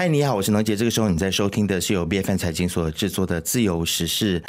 [0.00, 0.74] 嗨，你好，我是能杰。
[0.74, 4.40] 这个时候你在收听的是由 B F N 财经所制作的《自由时事》。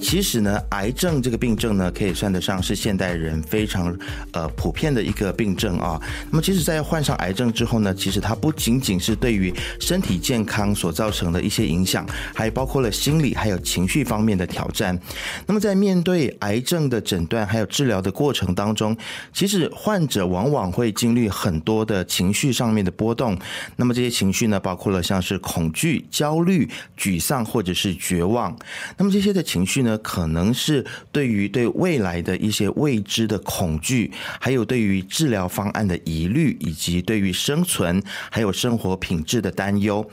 [0.00, 3.96] 其实呢，癌症这个病症呢，可以算得上是现代人非常
[4.32, 6.00] 呃普遍的一个病症啊。
[6.30, 14.98] 那么，即使在患上癌症之后呢，其实它不仅仅是对于身体健康所造成的一些影响，还包括了心理还有情绪方面的挑战。
[15.46, 18.96] 那么，在面对癌症的诊断还有治疗的过程当中，
[19.32, 23.38] 其实患者往往会经历很多的情绪上面的波动。
[23.76, 28.56] 那么这些情绪呢，包括了像是恐惧、焦虑、沮丧或者是绝望。
[28.96, 29.80] 那么这些的情绪。
[29.80, 40.04] 呢，可能是对于对未来的一些未知的恐惧，还有对于治疗方案的疑虑，以及对于生存还有生活品质的担忧。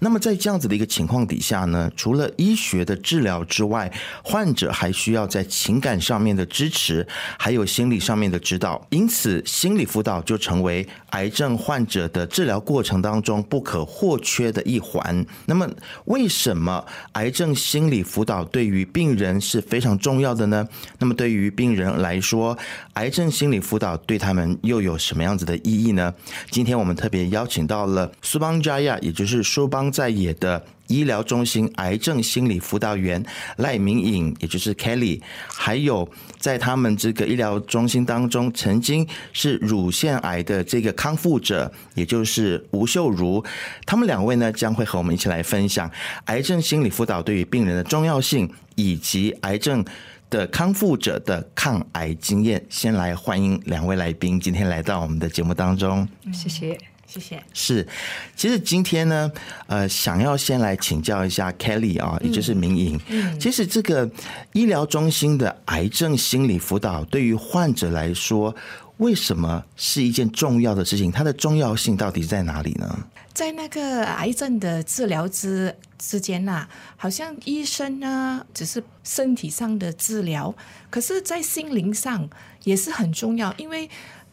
[0.00, 7.06] 那么在这样子的一个情况底下呢，除了医学的治疗之外，患者还需要在情感上面的支持，
[7.38, 8.86] 还有心理上面的指导。
[8.90, 15.24] 因此，心理辅导就成为癌症患者的治疗过程当中不可或缺的一环。
[15.46, 15.68] 那么，
[16.06, 20.68] 为什么癌症心理辅导对于病人是非常重要的呢。
[20.98, 22.56] 那么对于病人来说，
[22.94, 26.14] 癌症心理辅导对他们又有什么样子的意义呢？
[26.50, 33.24] 今天我们特别邀请到了苏邦加亚，也就是苏邦在野的医疗中心癌症心理辅导员
[33.56, 43.44] 赖明颖，也就是 Kelly，还有在他们这个医疗中心当中曾经是乳腺癌的这个康复者，也就是吴秀如。
[43.84, 45.90] 他们两位呢将会和我们一起来分享
[46.26, 48.50] 癌症心理辅导对于病人的重要性。
[48.78, 49.82] 以及癌症
[50.28, 56.06] 的康复者的抗癌经验，先来欢迎两位来宾，今天来到我们的节目当中。
[56.30, 57.42] 谢谢，谢谢。
[57.54, 57.86] 是，
[58.34, 59.30] 其实今天呢，
[59.66, 63.00] 呃，想要先来请教一下 Kelly 啊，也就是明颖。
[63.08, 64.10] 嗯，其实这个
[64.52, 68.54] 医疗中心的癌症心理辅导，对于患者来说，
[68.98, 71.10] 为什么是一件重要的事情？
[71.10, 73.06] 它的重要性到底在哪里呢？
[73.32, 76.66] 在那个癌症的治疗之之间呐，
[76.96, 80.54] 好像医生呢只是身体上的治疗，
[80.88, 82.26] 可是，在心灵上
[82.64, 83.52] 也是很重要。
[83.58, 83.90] 因为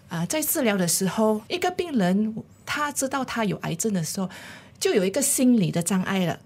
[0.08, 2.34] 啊，在治疗的时候，一个病人
[2.66, 4.30] 他知道他有癌症的时候，
[4.80, 6.40] 就有一个心理的障碍了，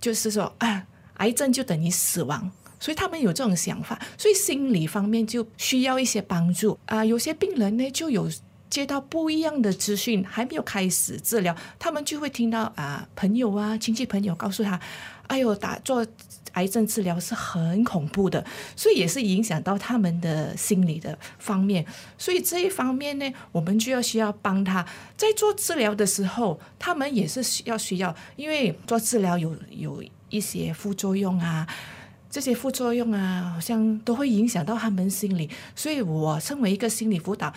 [0.00, 0.84] 就是说啊，
[1.18, 7.04] 癌症就等于死亡，所以他们有这种想法，所以心理方面就需要一些帮助啊。
[7.04, 8.30] 有些病人呢就有。
[8.72, 14.80] 接到不一样的资讯，还没有开始治疗，他们就会听到啊，朋友啊，亲戚朋友告诉他，
[15.32, 16.06] 哎呦，打做
[16.52, 18.44] 癌症治疗是很恐怖的，
[18.76, 21.86] 所以也是影响到他们的心理的方面。
[22.18, 31.66] 所以这一方面呢，我们就要需要帮他，在做治疗的时候，他们也是需要需要，因为做治疗有有一些副作用啊，
[32.28, 35.48] 这些副作用啊，好像都会影响到他们心理。
[35.74, 37.50] 所以我身为一个心理辅导。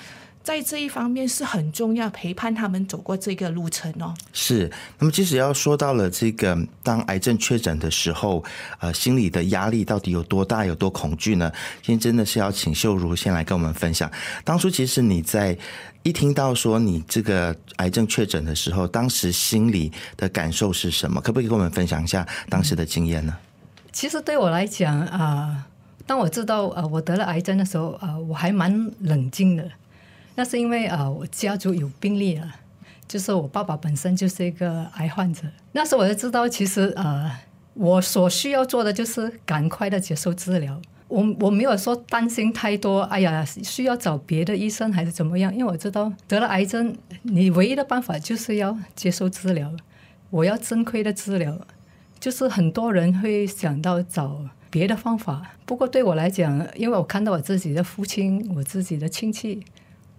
[0.45, 4.13] 在这一方面是很重要，陪伴他们走过这个路程哦。
[4.31, 8.43] 是，那么即使要说到了这个当癌症确诊的时候，
[8.79, 11.51] 呃，心理的压力到底有多大，有多恐惧呢？
[11.81, 14.09] 今天真的是要请秀如先来跟我们分享。
[14.43, 15.57] 当初其实你在
[16.03, 21.19] 一听到说你这个癌症确诊的时候，当时心里的感受是什么？
[21.19, 23.35] 可不可以跟我们分享一下当时的经验呢？
[23.91, 25.65] 其实对我来讲啊，
[26.05, 29.67] 当我知道呃我得了癌症的时候呃，我还蛮冷静的。
[30.35, 32.55] 那是因为啊，我家族有病例啊，
[33.07, 35.43] 就是我爸爸本身就是一个癌患者。
[35.71, 37.31] 那时候我就知道，其实呃，
[37.73, 40.81] 我所需要做的就是赶快的接受治疗。
[41.07, 45.53] 我我没有说担心太多，哎呀，需要找别的医生还是怎么样？
[45.53, 49.71] 因为我知道得了癌症，你唯一的办法就是要接受治疗。
[50.31, 51.57] 我要正规的治疗，
[52.19, 55.53] 就是很多人会想到找别的方法。
[55.65, 59.63] 不过对我来讲，因为我看到我自己的父亲，我自己的亲戚。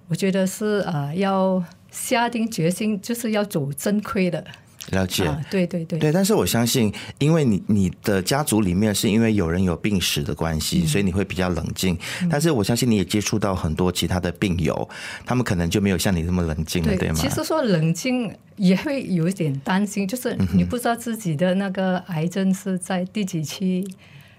[0.08, 4.44] 我觉得是呃，要下定决心，就是要走正规的。
[4.92, 6.12] 了解，对对对，对。
[6.12, 11.98] 但是我相信，因为你你的家族里面是因为有人有病史的关系，所以你会比较冷静。
[12.30, 14.88] 但是我相信你也接触到很多其他的病友，
[15.24, 17.16] 他们可能就没有像你那么冷静了，对吗？
[17.16, 23.84] 其实说冷静也会有一点担心，就是你不知道自己的那个癌症是在第几期。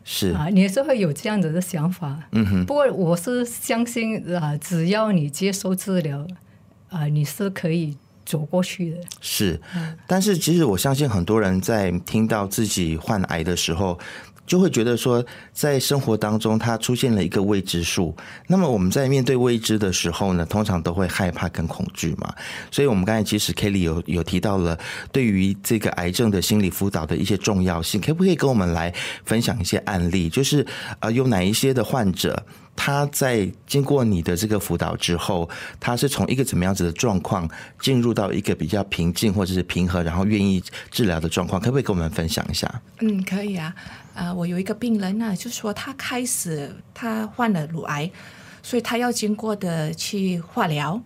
[0.10, 2.18] 是啊，你也是会有这样子的想法。
[2.32, 2.66] 嗯哼。
[2.66, 6.26] 不过我是相信啊，只要你接受治疗，
[6.90, 8.98] 啊，你是可以走过去的。
[9.20, 9.60] 是，
[10.08, 14.00] 但是其实我相信很多人在听到自己患癌的时候。
[14.48, 15.24] 就会觉得说，
[15.54, 18.16] 在生活当中，它出现了一个未知数。
[18.48, 22.34] 那么我们在面对未知的时候呢，通常都会害怕跟恐惧嘛。
[22.72, 24.80] 所以，我们刚才其实 Kelly 有有提到了
[25.12, 28.92] 对于这个癌症的心理辅导的一些重要性，可不可以跟我们来
[29.26, 30.30] 分享一些案例？
[30.30, 30.66] 就是
[31.02, 32.46] 呃，有哪一些的患者？
[32.78, 37.50] 他在经过你的这个辅导之后，他是从一个怎么样子的状况
[37.82, 42.82] 进入到一个比较平静或者是平和，然后愿意治疗的状况，可不可以跟我们分享一下？
[43.00, 43.76] 嗯，可以啊。
[44.14, 48.10] 啊，我有一个病人呢，就说他开始他患了乳癌，
[48.64, 51.02] 所以他要经过的去化疗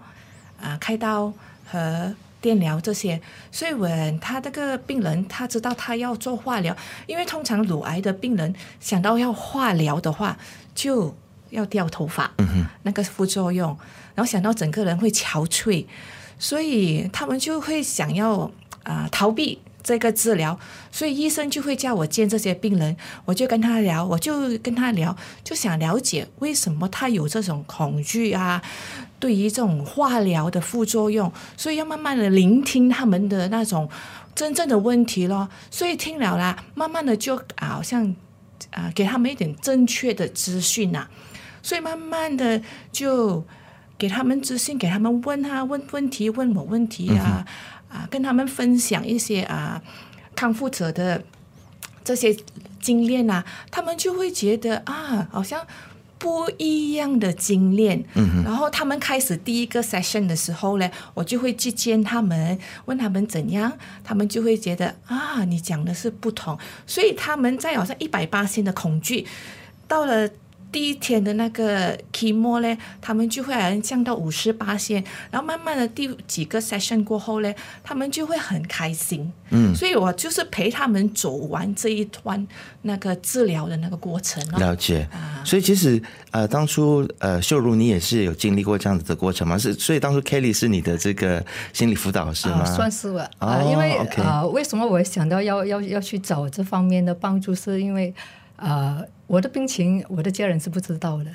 [0.61, 1.33] 啊、开刀
[1.65, 3.19] 和电疗这些。
[3.51, 3.87] 所以，我
[4.21, 6.75] 他这个病人他知道他要做化疗，
[7.07, 10.37] 因为通常乳癌的病人想到要化疗的话，
[10.73, 11.13] 就
[11.51, 12.31] 要掉头发，
[12.83, 13.69] 那个副作用，
[14.15, 15.85] 然后想到整个人会憔悴，
[16.39, 18.51] 所以他们就会想要
[18.83, 20.59] 啊、逃避这个治疗，
[20.91, 28.61] 所以医生就会叫我见这些病人，我就跟他聊，我就跟他聊，就想了解为什么他有这种恐惧啊，
[29.19, 33.87] 对于这种化疗的副作用，所以要慢慢的聆听他们的那种
[34.33, 35.47] 真正的问题咯。
[35.69, 38.15] 所以听了啦，慢慢的就啊好像
[38.71, 41.07] 啊给他们一点正确的资讯啊，
[41.61, 42.61] 所以慢慢的
[42.91, 43.45] 就
[43.97, 47.45] 给他们资讯，给他们问啊问问题，问我问题啊。
[47.91, 49.81] 啊，跟他们分享一些啊
[50.33, 51.21] 康复者的
[52.05, 52.33] 这些
[52.79, 55.67] 经验啊，他们就会觉得啊，好像
[56.17, 58.01] 不一样的经验。
[58.13, 63.69] 嗯然后他们开始第一个 session 的时候呢，我就会去见他们，问他们怎样，
[64.05, 66.57] 他们就会觉得啊，你讲的是不同，
[66.87, 69.27] 所以他们在好像一百八千的恐惧，
[69.85, 70.29] 到了。
[70.71, 77.53] 第一天的那个 chemo 呢，他们就会好像降到五十八线，然后慢慢的第几个 session 过后呢，
[77.83, 79.31] 他们就会很开心。
[79.49, 82.47] 嗯，所以我就是陪他们走完这一段
[82.83, 84.59] 那个治疗的那个过程哦。
[84.59, 85.05] 了解，
[85.43, 86.01] 所以其实
[86.31, 89.57] 呃，当初呃，秀如你也是有经历过这样子的过程吗？
[89.57, 92.61] 是，所以当初 Kelly 是你的这个心理辅导师吗？
[92.61, 93.29] 啊，算是吧。
[93.39, 97.53] 哦啊，因为 OK 啊，为什么我想到要要要去找这方面的帮助？
[97.53, 98.13] 是因为
[98.55, 101.31] 啊，我的病情，我的家人是不知道的，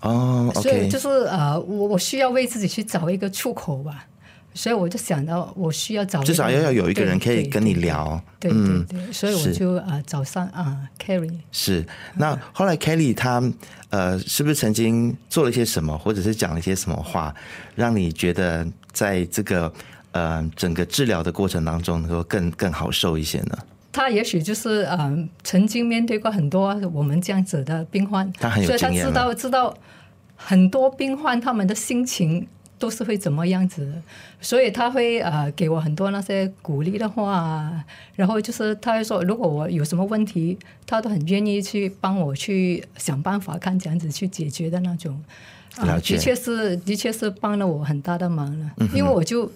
[0.00, 4.06] 哦所以就是呃，我我需要为自己去找一个出口吧。
[4.54, 8.20] 所以我就想到，我需要找至少要要有一个人可以跟你对聊。
[8.40, 11.38] 对嗯对对，所以我就啊早上啊 Carrie。
[11.52, 11.86] 是，
[12.16, 13.42] 那后来 Kelly 她
[13.90, 17.32] 呃，是不是曾经做了一些什么，或者是讲了一些什么话，
[17.76, 19.70] 让你觉得在这个
[20.12, 23.58] 呃整个治疗的过程当中能够更更好受一些呢？
[23.98, 29.76] 他也许就是嗯，曾经面对过很多我们这样子的病患，他很有所以他知道知道
[30.36, 32.46] 很多病患他们的心情
[32.78, 33.84] 都是会怎么样子。
[33.86, 33.92] 的，
[34.40, 37.84] 所以他会呃给我很多那些鼓励的话啊，
[38.14, 40.56] 然后就是他会说，如果我有什么问题，
[40.86, 45.20] 他都很愿意去帮我去想办法，看这样子去解决的那种。
[45.76, 49.50] 啊、的确是，的确是帮了我很大的忙了，嗯因为我就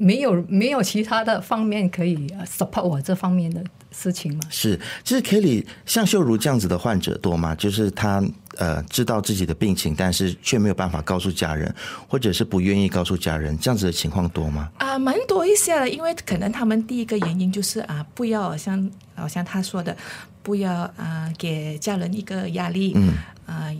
[0.00, 3.62] 没有没有其他的方面可以呃 support 我这方面的
[3.92, 4.40] 事情吗。
[4.48, 7.54] 是，其实 Kelly 像秀如这样子的患者多吗？
[7.54, 8.22] 就是他
[8.56, 11.72] 呃知道自己的病情，但是却没有办法告诉家人，
[12.08, 14.70] 或者是不愿意告诉家人，这样子的情况多吗？
[14.78, 19.94] 啊，蛮多一些的，因为可能他们第一个原因就是啊，不要像好像他说的，
[20.42, 23.12] 不要啊给家人一个压力，嗯，
[23.44, 23.70] 啊，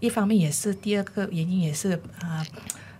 [0.00, 2.44] 一方面也是第二个原因也是啊。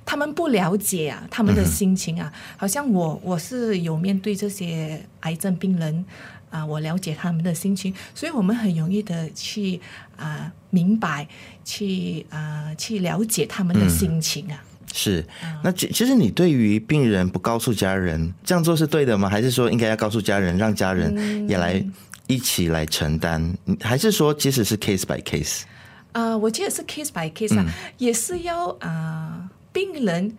[0.09, 6.03] 他们不了解啊，他们的心情啊，好像我我是有面对这些癌症病人
[6.49, 9.79] 啊，我了解他们的心情，所以我们很容易的去
[10.17, 11.29] 啊明白，
[11.63, 14.65] 去啊去了解他们的心情啊。
[14.95, 15.23] 是，
[15.63, 19.29] 那其其实你对于病人不告诉家人这样做是对的吗？
[19.29, 21.85] 还是说应该要告诉家人，让家人也来
[22.27, 23.55] 一起来承担？
[23.83, 25.65] 还是说即使是 case by case？
[26.13, 27.67] 啊、我觉得是 case by case 啊，
[27.99, 30.37] 也是要啊、病人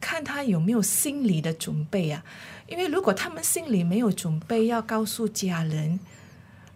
[0.00, 2.24] 看他有没有心理的准备啊。
[2.66, 6.00] 因为如果他们心里没有准备，要告诉家人，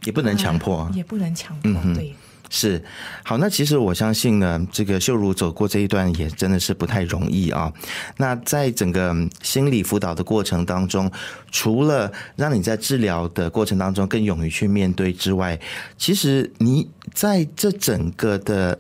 [0.04, 0.81] 也不能强迫。
[0.81, 1.71] 啊也不能强迫。
[1.95, 2.14] 对，
[2.50, 2.83] 是，
[3.23, 7.73] 好，那其实我相信呢，这个秀如走过这一段也真的是不太容易啊。
[8.16, 11.11] 那在整个心理辅导的过程当中，
[11.50, 15.59] 除了让你在治疗的过程当中更勇于去面对之外，
[15.99, 18.78] 其实你在这整个的。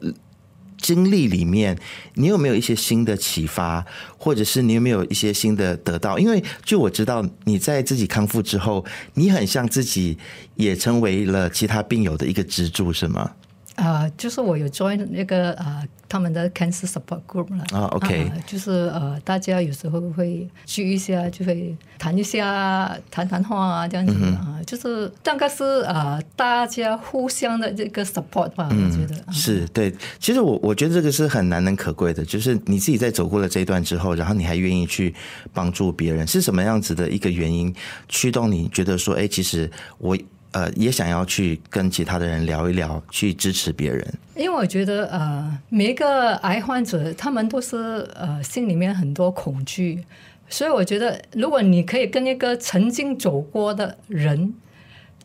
[0.82, 1.78] 经历里面，
[2.14, 3.86] 你有没有一些新的启发，
[4.18, 6.18] 或者是你有没有一些新的得到？
[6.18, 8.84] 因为就我知道，你在自己康复之后，
[9.14, 10.18] 你很像自己
[10.56, 13.30] 也成为了其他病友的一个支柱，是吗？
[13.76, 17.64] 啊、就是我有 join 那个啊、他们的 cancer support group 了。
[17.72, 29.32] 啊，OK 啊就是呃，大家有时候会聚一下，就会谈一下，谈谈话啊，这样子嗯啊、就是大概是呃，大家互相的这个 support 吧，我觉得。
[29.32, 35.14] 是对，其实我我觉得这个是很难能可贵的，就是你自己在走过了这一段之后，然后你还愿意去
[35.52, 37.74] 帮助别人，是什么样子的一个原因
[38.08, 40.16] 驱动你觉得说，哎，其实我
[40.52, 44.14] 呃也想要去跟其他的人聊一聊，去支持别人？
[44.36, 47.76] 因为我觉得呃，每一个癌患者他们都是
[48.14, 50.04] 呃心里面很多恐惧，
[50.48, 54.54] 所以我觉得如果你可以跟一个曾经走过的人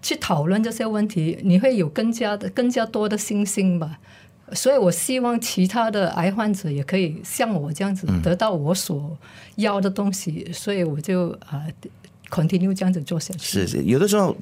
[0.02, 4.00] 去讨论这些问题，你会有更加的更加多的信心吧。
[4.54, 9.18] 所以我希望其他的癌患者也可以像我这样子得到我所
[9.56, 11.66] 要的东西，所以我就啊、
[12.30, 13.40] continue 这样子做下去。
[13.40, 14.34] 是是，有的时候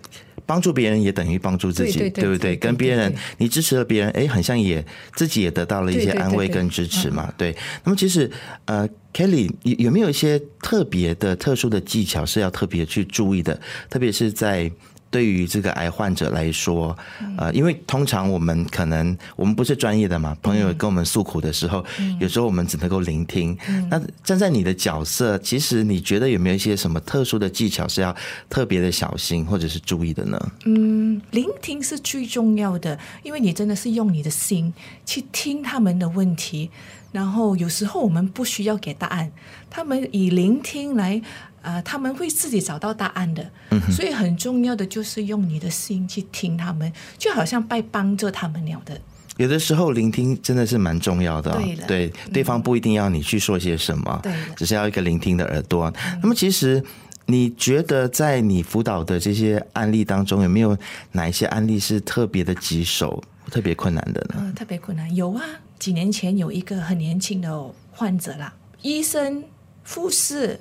[0.45, 2.55] 帮助别人也等于帮助自己，对对对不对？
[2.55, 4.85] 跟别人你支持了别人，哎，很像也
[5.15, 7.33] 自己也得到了一些安慰跟支持嘛。
[7.37, 8.29] 对，那么其实
[8.65, 13.59] 呃，Kelly 有有没有一些特别的、特殊的技巧是要特别去注意的？
[13.89, 14.71] 特别是在
[15.15, 16.93] 对于这个癌患者来说，
[17.37, 21.81] 呃，因为通常我们可能我们不是专业的嘛，朋友跟我们诉苦的时候，
[22.19, 23.57] 有时候我们只能够聆听。
[23.89, 28.13] 那站在你的角色，其实你觉得有没有一些什么特殊的技巧是要
[28.49, 30.51] 特别的小心或者是注意的呢？
[30.65, 34.73] 嗯，聆听是最重要的，因为你真的是用你的心
[35.05, 36.69] 去听他们的问题，
[37.13, 39.31] 然后有时候我们不需要给答案，
[39.69, 41.21] 他们以聆听来，
[41.65, 43.43] 呃，他们会自己找到答案的。
[43.91, 49.01] 所以很重要的就是用你的心去听他们，就好像在帮着他们了的。
[49.37, 55.91] 有的时候聆听真的是蛮重要的、哦，对对，对方不一定要你去说些什么，对只是要一个聆听的耳朵。
[56.21, 56.81] 那么其实
[57.25, 60.77] 你觉得在你辅导的这些案例当中，有没有
[61.11, 64.35] 哪一些案例是特别的棘手、特别困难的呢？
[64.37, 65.13] 呃，特别困难。
[65.13, 65.43] 有啊，
[65.77, 68.53] 几年前有一个很年轻的患者啦，
[68.83, 69.43] 医生、
[69.85, 70.57] 护士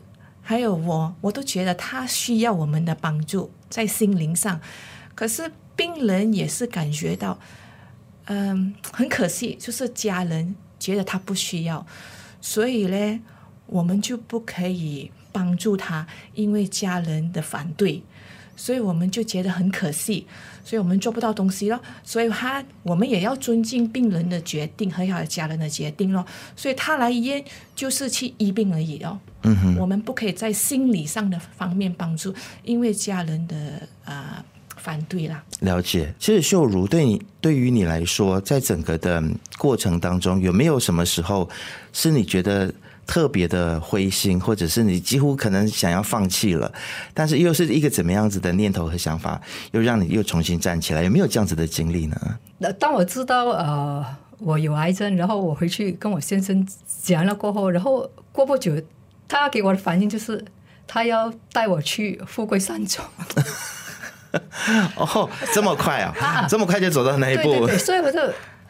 [0.46, 4.60] 还有我，我都觉得他需要我们的帮助在心灵上，
[5.14, 7.38] 可是病人也是感觉到，
[8.26, 11.86] 嗯，很可惜，就是家人觉得他不需要，
[12.42, 13.20] 所以呢，
[13.66, 18.02] 我们就不可以帮助他，因为家人的反对。
[18.56, 20.26] 所以我们就觉得很可惜，
[20.64, 21.80] 所以我们做不到东西咯。
[22.02, 26.24] 所以他我们也要尊敬病人的决定和他的家人的决定咯。
[26.56, 27.44] 所以他来医院
[27.74, 29.18] 就是去医病而已哦。
[29.42, 33.56] 嗯哼，我们不可以在心理上的方面帮助，因为家人的
[34.04, 34.44] 啊、呃
[34.76, 35.42] 反对啦。
[35.60, 36.12] 了解。
[36.18, 39.22] 其实秀如对你对于你来说，在整个的
[39.56, 41.48] 过程当中，有没有什么时候
[41.92, 42.70] 是你觉得
[43.06, 46.72] 特别的灰心，或者是你几乎可能想要放弃了，
[47.12, 49.40] 但是又是一个怎么样子的念头和想法，
[49.72, 51.02] 又让你又重新站起来？
[51.02, 52.16] 有没有这样子的经历呢？
[52.58, 54.04] 那当我知道呃
[54.38, 56.66] 我有癌症，然后我回去跟我先生
[57.02, 58.80] 讲了过后，然后过不久，
[59.28, 60.44] 他给我的反应就是
[60.86, 63.06] 他要带我去富贵山庄。
[64.96, 68.20] 哦，这么快 啊，这么快就走到那一步，对对对，所以我就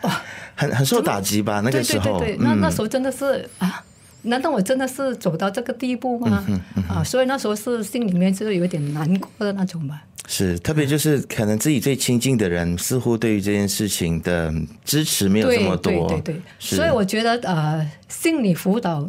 [0.02, 0.20] 哇，
[0.54, 1.62] 很很受打击吧？
[1.64, 3.82] 那个时候，对对对，那那嗯时候真的是啊。
[4.25, 6.45] 难道我真的是走到这个地步吗？
[6.49, 10.02] 嗯啊，所以那时候是心里面就是有点难过的那种吧。
[10.26, 14.52] 是特别就是可能自己最亲近的人，似乎对于这件事情的
[14.85, 19.07] 支持没有这么多，对对对，是所以我觉得呃，心理辅导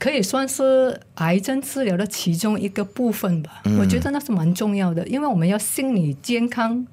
[0.00, 3.62] 可以算是癌症治疗的其中一个部分吧。
[3.66, 6.84] 嗯我觉得那是蛮重要的，因为我们要心理健康，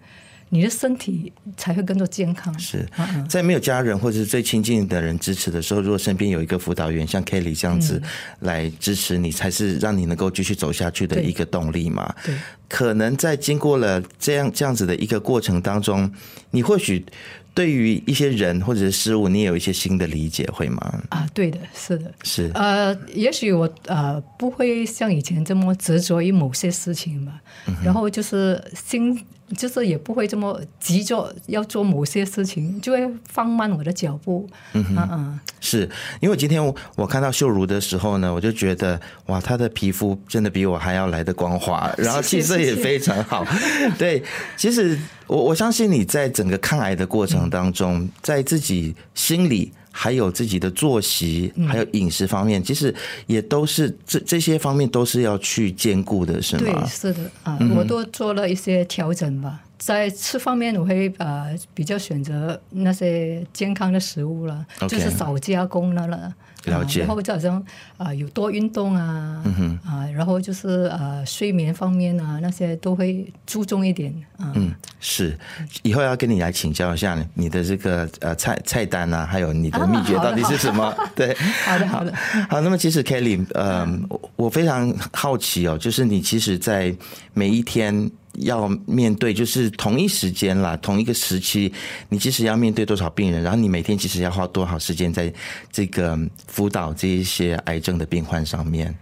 [0.49, 2.57] 你的身体才会跟着健康。
[2.59, 2.87] 是
[3.29, 8.01] 在没有家人或者是最亲近的人支持的时候，如果身边有一个辅导员像 Kelly 这样子
[8.41, 12.13] 来支持你，才是让你能够继续走下去的一个动力嘛。
[12.23, 12.35] 对，
[12.67, 16.11] 可能在经过了这样这样子的一个过程当中，
[16.51, 17.05] 你或许
[17.53, 21.01] 对于一些人或者是事物，你也有一些新的理解，会吗？
[21.09, 22.11] 啊，对的，是的。
[22.23, 27.41] 是，呃，也许我呃不会像以前这么执着于某些事情吧，
[27.83, 29.19] 然后就是心
[29.57, 34.49] 就是也不会这么急着要做某些事情，就会放慢我的脚步。
[34.73, 35.89] 嗯嗯是
[36.21, 43.45] 因为今天我我看到秀如的时候呢，我就觉得哇，她的皮肤真的比我还要来的光滑，然后气色也非常好。
[43.99, 44.23] 对，
[44.55, 49.73] 其实我我相信你在整个抗癌的过程当中，在自己心里。
[49.91, 52.93] 还有自己的作息，还有饮食方面，其实
[53.27, 56.87] 也都是这这些方面都是要去兼顾的，是吗对，吗？
[56.87, 59.61] 是的啊，我都做了一些调整吧。
[59.79, 66.31] 在吃方面，我会呃比较选择那些健康的食物了就是少加工的了。
[66.65, 74.51] 了解啊然后就好像啊、有多运动啊，嗯啊，然后就是呃睡眠方面啊那些都会注重一点啊。
[74.55, 75.37] 嗯，是，
[75.83, 80.93] 以后要跟你来请教一下你的这个呃菜菜单啊，还有你的啊秘诀到底是什么？
[81.15, 81.33] 对，
[81.65, 82.13] 好的，好的。
[82.51, 86.93] 好，那么其实 Kelly，呃，我我非常好奇哦，就是你其实，在
[87.33, 91.73] 每一天要面对，就是同一时间啦，同一个时期，
[92.09, 95.33] 你其实要面对多少病人，然后你每天其实要花多少时间在
[95.71, 96.17] 这个
[96.47, 98.95] 辅导这一些癌症的病患上面？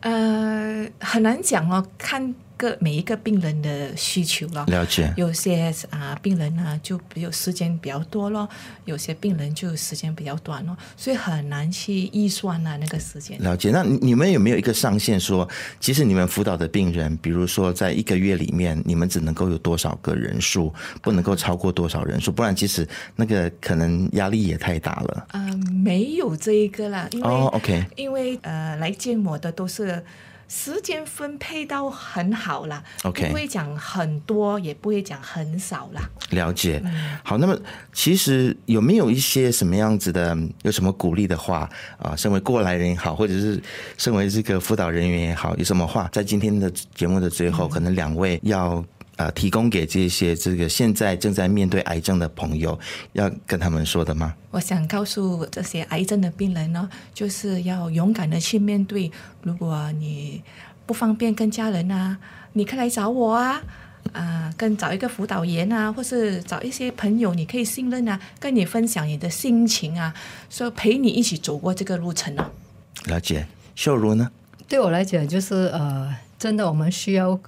[0.00, 4.64] 呃，很难讲哦，看个每一个病人的需求了。
[4.66, 5.12] 了解。
[5.16, 8.48] 有些啊病人呢就比有时间比较多咯，
[8.84, 13.38] 有些病人就时间比较短咯，所以很难去预算啊那个时间。
[13.42, 13.70] 了解。
[13.70, 15.48] 那你们有没有一个上限说，
[15.80, 25.26] 其实你们辅导的病人，比如说在一个月里面，你们只能够有多少个人数，不能够超过多少人数，不然其实那个可能压力也太大了。
[25.32, 25.40] 呃，
[25.84, 30.04] 没有这一个啦，因为、哦，OK 因为呃来见我的都是。
[30.48, 36.02] 时间分配到很好啦 OK 不会讲很多，也不会讲很少啦。
[36.30, 36.82] 了解，
[37.22, 37.56] 好，那么
[37.92, 42.14] 其实有没有一些什么样子的，有什么鼓励的话啊？
[42.16, 43.62] 身为过来人也好，或者是
[43.96, 48.84] 身为这个辅导人员也好，有什么话在今天的节目的最后，可能两位要
[49.16, 52.78] 呃提供给这些这个现在正在面对癌症的朋友，
[53.12, 54.34] 要跟他们说的吗？
[54.50, 59.10] 我想告诉这些癌症的病人呢，就是要勇敢的去面对。
[59.42, 60.42] 如果你
[60.86, 62.18] 不方便跟家人啊，
[62.52, 63.62] 你可以来找我啊，
[64.12, 70.14] 啊、跟找一个辅导员啊，或是找一些朋友你可以信任啊，跟你分享你的心情啊，
[70.50, 72.50] 说陪你一起走过这个路程啊。
[73.06, 74.30] 了解，秀如呢？
[74.68, 77.40] 对我来讲，就是呃，真的我们需要呃，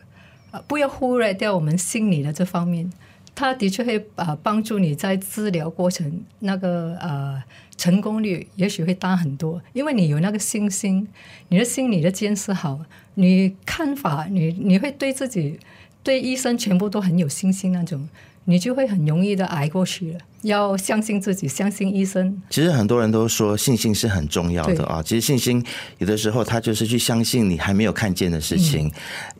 [0.67, 2.91] 不要忽略掉我们心理的这方面。
[3.35, 7.43] 它的确会呃帮助你在治疗过程那个呃
[7.77, 11.07] 成功率也许会大很多，因为你有那个信心，
[11.49, 12.81] 你的心理的坚持好，
[13.15, 15.61] 你看法你你会对自己
[16.03, 18.09] 对医生全部都很有信心那种，
[18.47, 20.21] 你就会很容易的挨过去了。
[20.43, 22.41] 要相信自己，相信医生。
[22.51, 25.03] 其实很多人都说信心是很重要的啊。
[25.03, 25.65] 其实信心
[25.99, 28.91] 有的时候他就是去相信你还没有看见的事情。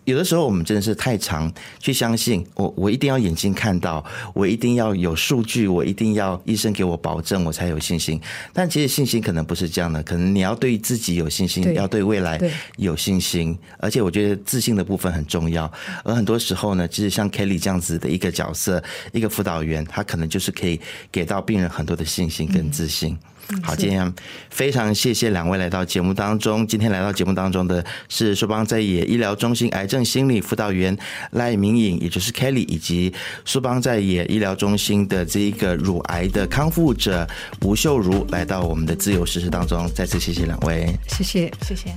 [0.05, 8.21] 有的时候我们真的是太常去相信我，我一定要眼睛看到，我一定要有数据，我一定要医生给我保证，我才有信心。
[8.53, 12.41] 但其实信心可能不是这样的，可能你要对自己有信心，对要对未来
[12.77, 13.57] 有信心。
[13.79, 15.71] 而且我觉得自信的部分很重要。
[16.05, 23.17] 而很多时候呢，其实像 Kelly 这样子的一个角色，一个辅导员，他可能就是可以给到病人很多的信心跟自信。
[23.63, 24.13] 好，今天
[24.51, 26.67] 非常谢谢两位来到节目当中。
[26.67, 30.99] 今天来到节目当中的是硕邦在野医疗中心癌症心理辅导员
[31.31, 37.25] 赖明颖，也就是 Kelly，以及硕邦在野医疗中心的这一个乳癌的康复者
[37.61, 39.89] 吴秀如来到我们的自由实施当中。
[39.95, 40.93] 再次谢谢两位。
[41.07, 41.49] 谢谢。
[41.63, 41.95] 谢谢。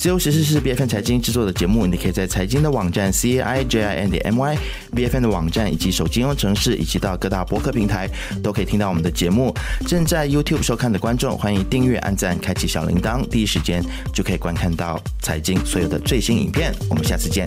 [0.00, 4.58] 自由时事是 B F N 财经制作的节目，你可以在财经的网站 C A I J I N 点 M Y
[4.96, 8.08] B F N 的网站以及手机应用程式，以及到各大博客平台
[8.42, 9.54] 都可以听到我们的节目。
[9.86, 13.84] 正在 YouTube 收看的观众，欢迎订阅、按赞、开启小铃铛，第一时间
[14.14, 16.72] 就可以观看到财经所有的最新影片。
[16.88, 17.46] 我们下次见。